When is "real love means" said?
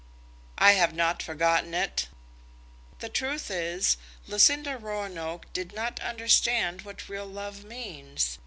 7.07-8.39